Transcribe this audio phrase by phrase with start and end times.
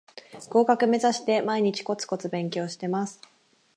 [0.49, 3.21] 合格めざして毎日コツコツ勉強してます